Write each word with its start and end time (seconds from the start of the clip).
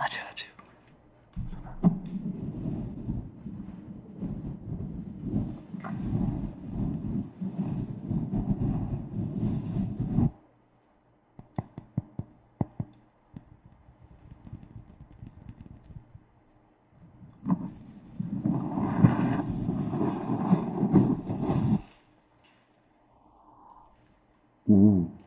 아요 0.00 0.08
맞아요. 0.24 0.50
음. 24.70 25.19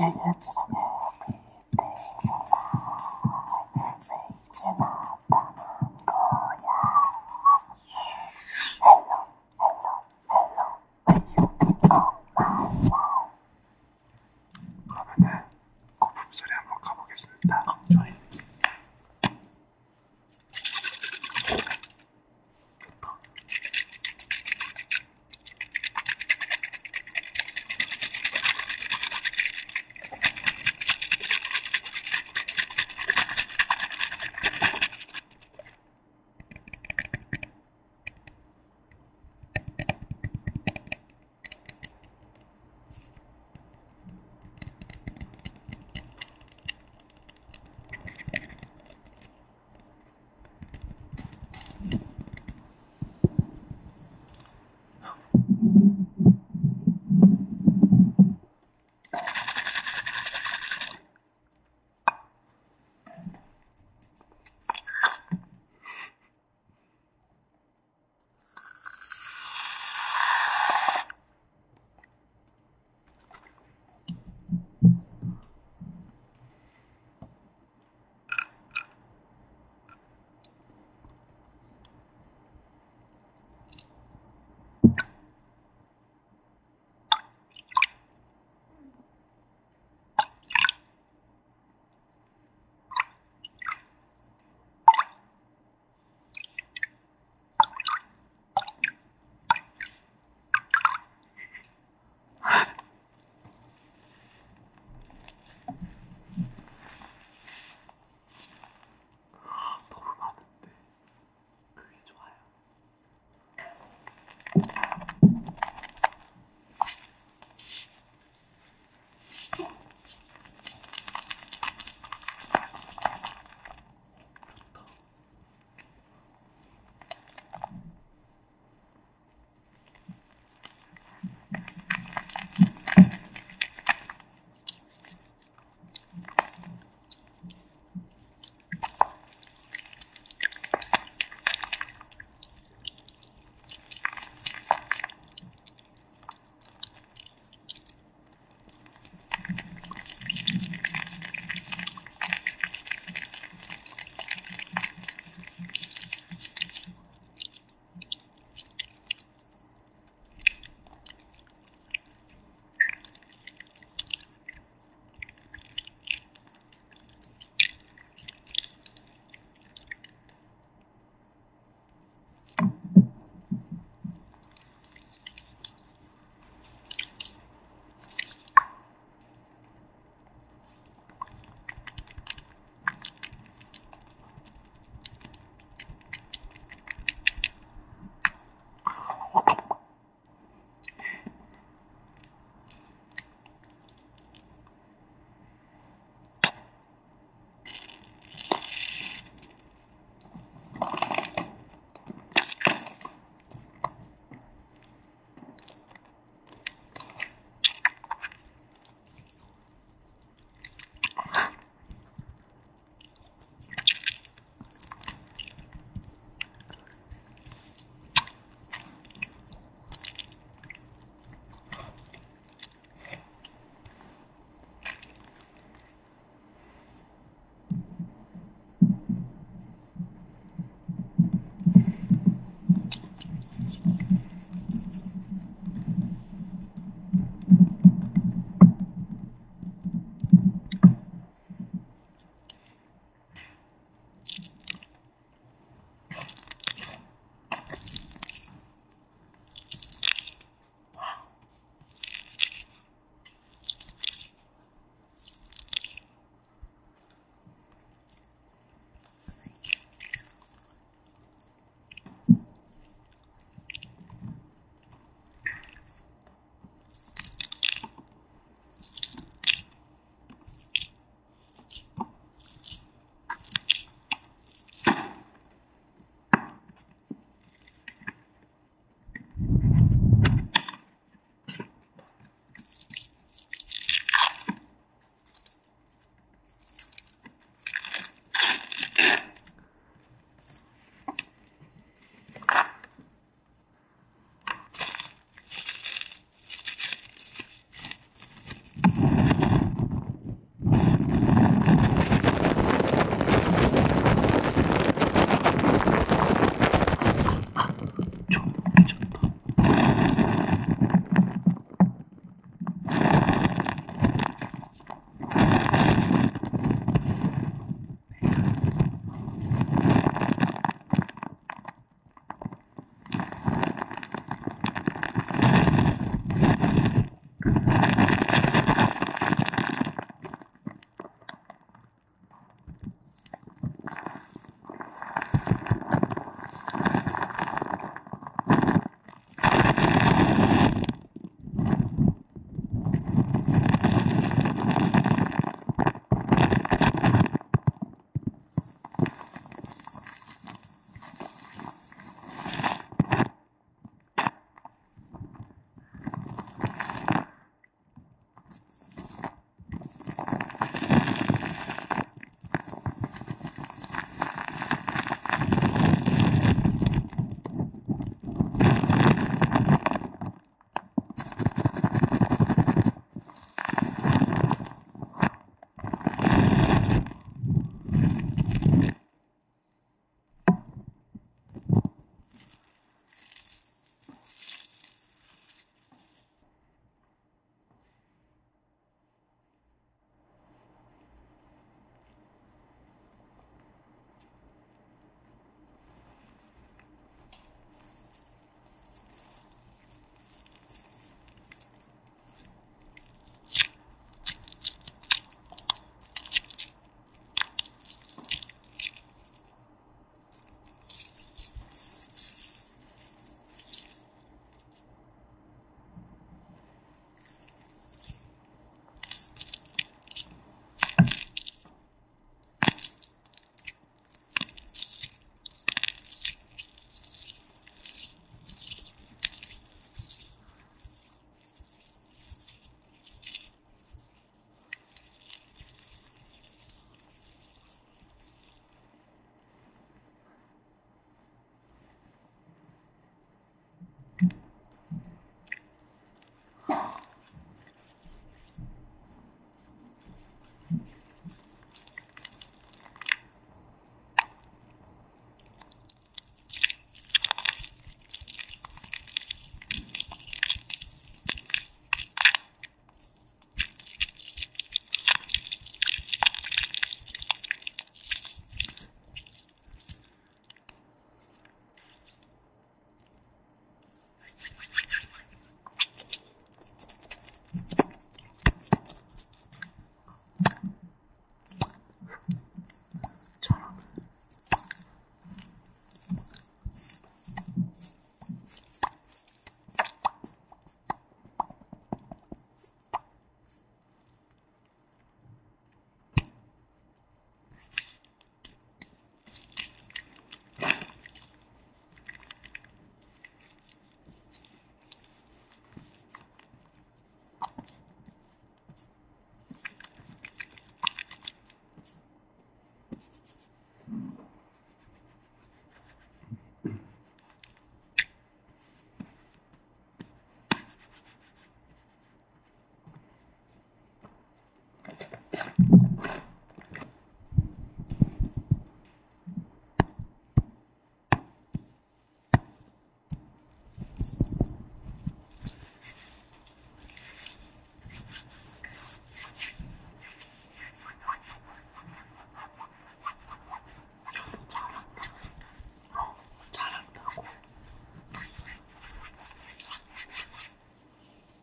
minutes. 0.00 0.56
minutes. 0.66 0.85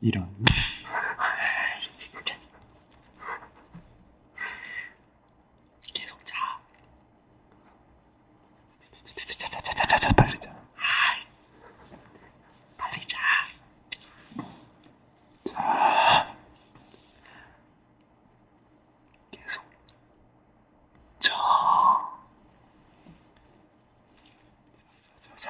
이런. 0.04 0.28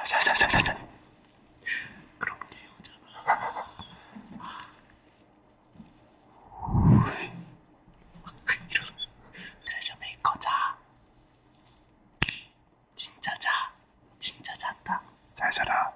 자자자자자자. 0.04 0.93
said, 15.54 15.68
ah, 15.70 15.93